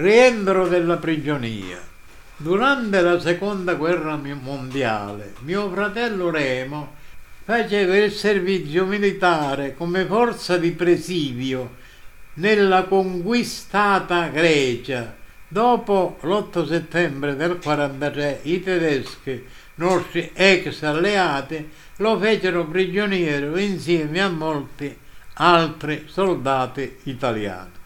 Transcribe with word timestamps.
Rientro 0.00 0.68
della 0.68 0.96
prigionia. 0.96 1.76
Durante 2.36 3.00
la 3.00 3.18
seconda 3.18 3.74
guerra 3.74 4.14
mondiale, 4.14 5.34
mio 5.40 5.68
fratello 5.72 6.30
Remo 6.30 6.94
faceva 7.42 7.96
il 7.96 8.12
servizio 8.12 8.86
militare 8.86 9.74
come 9.74 10.04
forza 10.04 10.56
di 10.56 10.70
presidio 10.70 11.74
nella 12.34 12.84
conquistata 12.84 14.28
Grecia. 14.28 15.16
Dopo 15.48 16.18
l'8 16.20 16.64
settembre 16.64 17.34
del 17.34 17.58
1943 17.60 18.40
i 18.42 18.62
tedeschi, 18.62 19.44
nostri 19.74 20.30
ex 20.32 20.80
alleati, 20.84 21.68
lo 21.96 22.16
fecero 22.20 22.64
prigioniero 22.66 23.58
insieme 23.58 24.20
a 24.20 24.28
molti 24.28 24.96
altri 25.34 26.04
soldati 26.06 26.98
italiani. 27.02 27.77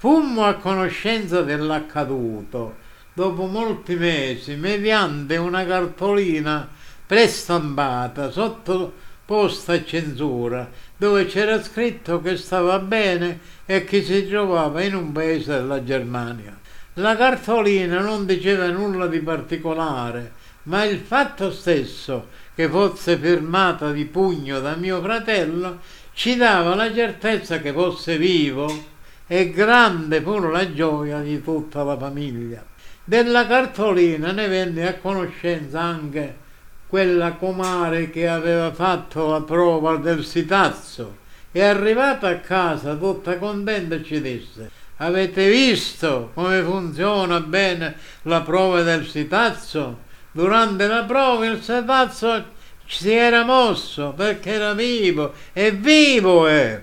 Fummo 0.00 0.44
a 0.44 0.54
conoscenza 0.54 1.42
dell'accaduto 1.42 2.76
dopo 3.12 3.46
molti 3.46 3.96
mesi 3.96 4.54
mediante 4.54 5.36
una 5.38 5.66
cartolina 5.66 6.68
prestampata 7.04 8.30
sottoposta 8.30 9.72
a 9.72 9.84
censura 9.84 10.70
dove 10.96 11.26
c'era 11.26 11.60
scritto 11.60 12.20
che 12.20 12.36
stava 12.36 12.78
bene 12.78 13.40
e 13.66 13.82
che 13.82 14.04
si 14.04 14.28
trovava 14.28 14.82
in 14.82 14.94
un 14.94 15.10
paese 15.10 15.54
della 15.54 15.82
Germania. 15.82 16.56
La 16.94 17.16
cartolina 17.16 17.98
non 17.98 18.24
diceva 18.24 18.68
nulla 18.68 19.08
di 19.08 19.18
particolare, 19.18 20.30
ma 20.64 20.84
il 20.84 21.00
fatto 21.00 21.50
stesso 21.50 22.28
che 22.54 22.68
fosse 22.68 23.16
firmata 23.16 23.90
di 23.90 24.04
pugno 24.04 24.60
da 24.60 24.76
mio 24.76 25.02
fratello 25.02 25.80
ci 26.12 26.36
dava 26.36 26.76
la 26.76 26.94
certezza 26.94 27.58
che 27.58 27.72
fosse 27.72 28.16
vivo 28.16 28.96
e 29.28 29.50
grande 29.50 30.20
pure 30.20 30.50
la 30.50 30.72
gioia 30.74 31.20
di 31.20 31.40
tutta 31.40 31.84
la 31.84 31.96
famiglia. 31.96 32.64
Della 33.04 33.46
cartolina 33.46 34.32
ne 34.32 34.48
venne 34.48 34.88
a 34.88 34.94
conoscenza 34.94 35.80
anche 35.80 36.46
quella 36.88 37.34
comare 37.34 38.10
che 38.10 38.26
aveva 38.26 38.72
fatto 38.72 39.30
la 39.30 39.42
prova 39.42 39.96
del 39.98 40.24
sitazzo 40.24 41.18
e 41.52 41.62
arrivata 41.62 42.28
a 42.28 42.38
casa 42.38 42.96
tutta 42.96 43.38
contenta 43.38 44.02
ci 44.02 44.20
disse 44.20 44.70
avete 44.98 45.48
visto 45.48 46.30
come 46.34 46.62
funziona 46.62 47.40
bene 47.40 47.96
la 48.22 48.40
prova 48.42 48.82
del 48.82 49.06
sitazzo? 49.06 50.06
Durante 50.30 50.86
la 50.86 51.04
prova 51.04 51.46
il 51.46 51.62
sitazzo 51.62 52.44
si 52.86 53.12
era 53.12 53.44
mosso 53.44 54.12
perché 54.16 54.52
era 54.52 54.72
vivo 54.72 55.32
e 55.52 55.70
vivo 55.72 56.46
è. 56.46 56.80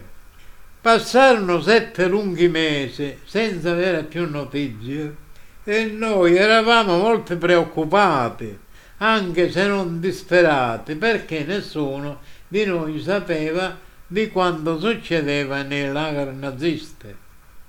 Passarono 0.85 1.61
sette 1.61 2.07
lunghi 2.07 2.47
mesi 2.47 3.17
senza 3.25 3.71
avere 3.71 4.03
più 4.03 4.29
notizie 4.29 5.15
e 5.63 5.85
noi 5.85 6.35
eravamo 6.35 6.99
molto 6.99 7.35
preoccupati, 7.39 8.55
anche 8.97 9.49
se 9.49 9.65
non 9.65 9.99
disperati, 9.99 10.93
perché 10.93 11.43
nessuno 11.43 12.19
di 12.47 12.65
noi 12.65 13.01
sapeva 13.01 13.75
di 14.05 14.29
quanto 14.29 14.79
succedeva 14.79 15.63
nelle 15.63 15.91
lagre 15.91 16.31
naziste. 16.31 17.15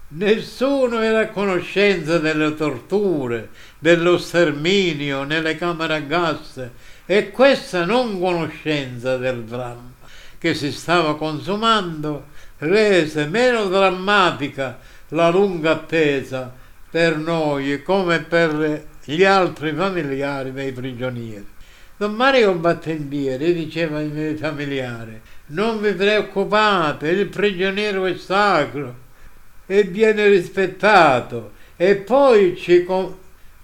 Nessuno 0.09 1.01
era 1.01 1.21
a 1.21 1.29
conoscenza 1.29 2.19
delle 2.19 2.55
torture, 2.55 3.49
dello 3.79 4.19
sterminio 4.19 5.23
nelle 5.23 5.57
camere 5.57 5.95
a 5.95 6.01
gas 6.01 6.69
e 7.07 7.31
questa 7.31 7.87
non 7.87 8.21
conoscenza 8.21 9.17
del 9.17 9.43
dramma 9.45 9.96
che 10.39 10.55
si 10.55 10.73
stava 10.73 11.17
consumando 11.17 12.27
rese 12.59 13.27
meno 13.27 13.67
drammatica 13.67 14.79
la 15.09 15.29
lunga 15.29 15.73
attesa 15.73 16.53
per 16.91 17.17
noi 17.17 17.83
come 17.83 18.21
per 18.21 18.87
gli 19.05 19.25
altri 19.25 19.73
familiari 19.73 20.53
dei 20.53 20.73
prigionieri. 20.73 21.47
Don 21.99 22.15
Mario 22.15 22.53
Battendieri 22.55 23.55
diceva 23.55 23.99
ai 23.99 24.09
miei 24.09 24.37
familiari, 24.37 25.19
non 25.47 25.81
vi 25.81 25.93
preoccupate, 25.93 27.09
il 27.09 27.27
prigioniero 27.27 28.05
è 28.05 28.15
sacro 28.17 28.95
e 29.67 29.83
viene 29.85 30.29
rispettato. 30.29 31.53
E 31.77 31.97
poi 31.97 32.57
ci 32.57 32.87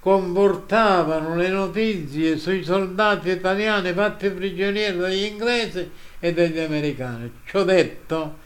comportavano 0.00 1.34
le 1.34 1.48
notizie 1.48 2.36
sui 2.36 2.62
soldati 2.62 3.30
italiani 3.30 3.92
fatti 3.92 4.30
prigionieri 4.30 4.98
dagli 4.98 5.24
inglesi 5.24 5.91
e 6.25 6.33
dagli 6.33 6.60
americani. 6.60 7.33
Ciò 7.44 7.65
detto, 7.65 8.38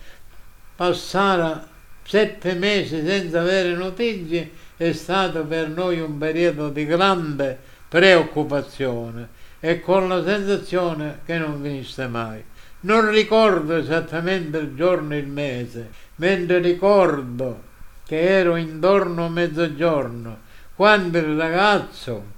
passare 0.75 1.61
sette 2.03 2.55
mesi 2.55 3.05
senza 3.05 3.41
avere 3.41 3.75
notizie 3.75 4.51
è 4.79 4.93
stato 4.93 5.45
per 5.45 5.69
noi 5.69 6.01
un 6.01 6.17
periodo 6.17 6.71
di 6.71 6.87
grande 6.87 7.59
preoccupazione 7.87 9.29
e 9.61 9.81
con 9.81 10.09
la 10.09 10.25
sensazione 10.25 11.19
che 11.27 11.37
non 11.37 11.61
finisse 11.63 12.07
mai. 12.07 12.43
Non 12.81 13.11
ricordo 13.11 13.77
esattamente 13.77 14.57
il 14.57 14.75
giorno 14.75 15.13
e 15.13 15.19
il 15.19 15.27
mese, 15.27 15.91
mentre 16.17 16.61
ricordo 16.61 17.63
che 18.07 18.21
ero 18.21 18.57
intorno 18.57 19.27
a 19.27 19.29
mezzogiorno, 19.29 20.39
quando 20.75 21.19
il 21.19 21.37
ragazzo 21.37 22.35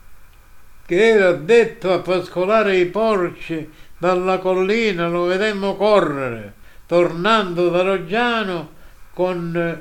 che 0.84 1.08
era 1.10 1.32
detto 1.32 1.92
a 1.92 2.00
pascolare 2.00 2.78
i 2.78 2.86
porci 2.86 3.70
dalla 3.98 4.38
collina 4.38 5.08
lo 5.08 5.24
vedemmo 5.24 5.76
correre 5.76 6.54
tornando 6.88 7.68
da 7.68 7.82
Roggiano 7.82 8.70
con 9.12 9.80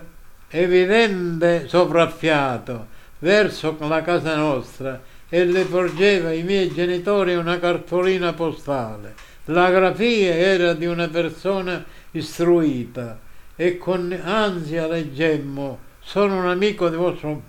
evidente 0.50 1.68
sopraffiato 1.68 2.88
verso 3.20 3.78
la 3.80 4.02
casa 4.02 4.36
nostra 4.36 5.02
e 5.30 5.46
le 5.46 5.64
porgeva 5.64 6.30
ai 6.30 6.44
miei 6.44 6.74
genitori 6.74 7.36
una 7.36 7.60
cartolina 7.60 8.34
postale. 8.34 9.16
La 9.46 9.70
grafia 9.70 10.34
era 10.34 10.74
di 10.74 10.86
una 10.86 11.08
persona 11.08 11.84
istruita 12.12 13.18
e 13.56 13.78
con 13.78 14.12
ansia 14.22 14.88
leggemmo 14.88 15.80
sono 16.02 16.38
un 16.38 16.48
amico 16.48 16.90
di 16.90 16.98
vostro 16.98 17.42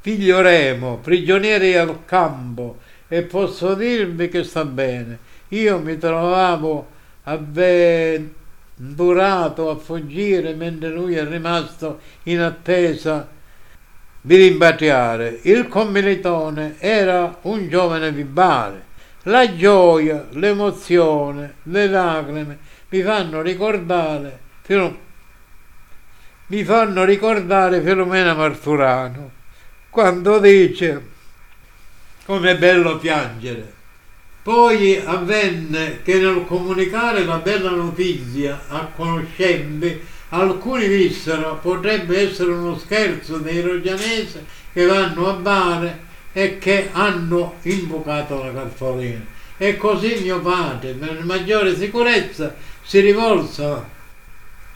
figlio 0.00 0.40
Remo, 0.40 0.98
prigionieri 0.98 1.76
al 1.76 2.04
campo 2.04 2.78
e 3.08 3.22
posso 3.22 3.74
dirvi 3.74 4.28
che 4.28 4.44
sta 4.44 4.64
bene. 4.64 5.18
Io 5.48 5.78
mi 5.78 5.98
trovavo 5.98 6.88
avventurato 7.24 9.70
a 9.70 9.76
fuggire 9.76 10.54
mentre 10.54 10.90
lui 10.90 11.16
è 11.16 11.24
rimasto 11.24 11.98
in 12.24 12.40
attesa 12.40 13.28
di 14.20 14.36
rimpatriare. 14.36 15.40
Il 15.42 15.68
commilitone 15.68 16.76
era 16.78 17.38
un 17.42 17.68
giovane 17.68 18.10
vibale. 18.12 18.84
La 19.22 19.56
gioia, 19.56 20.26
l'emozione, 20.30 21.54
le 21.64 21.88
lacrime 21.88 22.58
mi 22.88 23.02
fanno 23.02 23.42
ricordare, 23.42 24.38
mi 26.48 26.64
fanno 26.64 27.04
ricordare 27.04 27.80
Filomena 27.80 28.34
Marturano 28.34 29.30
quando 29.90 30.38
dice 30.38 31.14
come 32.24 32.50
è 32.50 32.58
bello 32.58 32.98
piangere 32.98 33.75
poi 34.46 35.02
avvenne 35.04 36.02
che 36.04 36.20
nel 36.20 36.44
comunicare 36.46 37.24
la 37.24 37.38
bella 37.38 37.70
notizia 37.70 38.62
a 38.68 38.88
conoscenti, 38.94 40.00
alcuni 40.28 40.86
dissero 40.86 41.58
potrebbe 41.60 42.30
essere 42.30 42.52
uno 42.52 42.78
scherzo 42.78 43.38
dei 43.38 43.60
rogianesi 43.60 44.38
che 44.72 44.86
vanno 44.86 45.30
a 45.30 45.32
Bari 45.32 45.90
e 46.32 46.58
che 46.58 46.90
hanno 46.92 47.56
invocato 47.62 48.40
la 48.44 48.52
cartolina. 48.52 49.24
E 49.56 49.76
così 49.76 50.20
mio 50.22 50.40
padre, 50.40 50.92
per 50.92 51.24
maggiore 51.24 51.76
sicurezza, 51.76 52.54
si 52.82 53.00
rivolse 53.00 53.82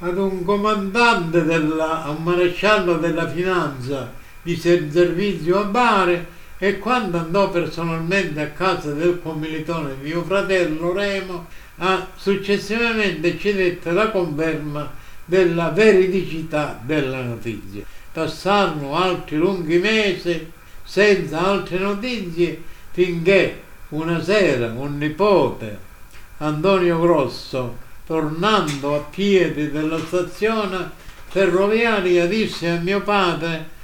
ad 0.01 0.19
un 0.19 0.45
comandante, 0.45 1.45
della, 1.45 2.03
a 2.03 2.11
un 2.11 2.25
maresciallo 2.25 2.97
della 2.97 3.29
finanza 3.29 4.13
di 4.43 4.57
servizio 4.57 5.61
a 5.61 5.63
Bari 5.63 6.27
e 6.63 6.79
quando 6.79 7.17
andò 7.17 7.49
personalmente 7.49 8.39
a 8.39 8.51
casa 8.51 8.93
del 8.93 9.19
commilitone 9.23 9.95
mio 10.03 10.23
fratello 10.23 10.93
Remo, 10.93 11.47
ha, 11.79 12.07
successivamente 12.15 13.39
ci 13.39 13.55
dette 13.55 13.91
la 13.93 14.11
conferma 14.11 14.93
della 15.25 15.71
veridicità 15.71 16.79
della 16.85 17.23
notizia. 17.23 17.83
Passarono 18.13 18.95
altri 18.95 19.39
lunghi 19.39 19.79
mesi 19.79 20.53
senza 20.83 21.47
altre 21.47 21.79
notizie 21.79 22.63
finché 22.91 23.63
una 23.91 24.23
sera 24.23 24.67
un 24.67 24.99
nipote, 24.99 25.79
Antonio 26.39 27.01
Grosso, 27.01 27.79
tornando 28.05 28.97
a 28.97 28.99
piedi 28.99 29.71
dalla 29.71 29.99
stazione 29.99 30.91
ferroviaria, 31.27 32.27
disse 32.27 32.69
a 32.69 32.81
mio 32.81 33.01
padre 33.01 33.79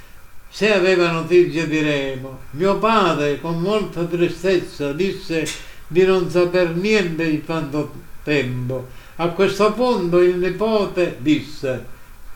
se 0.49 0.73
aveva 0.73 1.11
notizie 1.11 1.67
di 1.67 1.81
Remo. 1.81 2.39
Mio 2.51 2.77
padre, 2.77 3.39
con 3.39 3.59
molta 3.59 4.03
tristezza, 4.03 4.91
disse 4.93 5.47
di 5.87 6.03
non 6.03 6.29
saper 6.29 6.75
niente 6.75 7.29
di 7.29 7.43
tanto 7.45 7.91
tempo. 8.23 8.87
A 9.17 9.29
questo 9.29 9.71
punto 9.73 10.21
il 10.21 10.37
nipote 10.37 11.17
disse, 11.19 11.85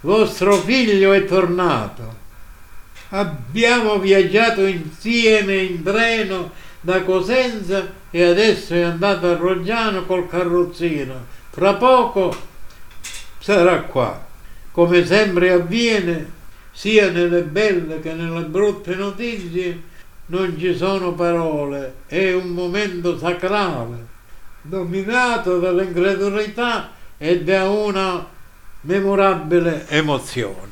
vostro 0.01 0.53
figlio 0.55 1.11
è 1.11 1.25
tornato. 1.25 2.19
Abbiamo 3.09 3.99
viaggiato 3.99 4.65
insieme 4.65 5.57
in 5.57 5.83
treno 5.83 6.51
da 6.79 7.03
Cosenza 7.03 7.91
e 8.09 8.23
adesso 8.23 8.73
è 8.73 8.81
andato 8.81 9.27
a 9.27 9.35
Roggiano 9.35 10.05
col 10.05 10.27
carrozzino. 10.27 11.25
Fra 11.49 11.75
poco 11.75 12.35
sarà 13.37 13.81
qua. 13.81 14.27
Come 14.71 15.05
sempre 15.05 15.51
avviene, 15.51 16.31
sia 16.71 17.11
nelle 17.11 17.43
belle 17.43 17.99
che 17.99 18.13
nelle 18.13 18.43
brutte 18.43 18.95
notizie, 18.95 19.89
non 20.27 20.55
ci 20.57 20.75
sono 20.75 21.13
parole, 21.13 21.95
è 22.07 22.31
un 22.33 22.49
momento 22.49 23.17
sacrale, 23.17 24.07
dominato 24.61 25.59
dall'incredulità 25.59 26.91
e 27.17 27.43
da 27.43 27.69
una 27.69 28.25
memorabile 28.81 29.87
emozione. 29.89 30.70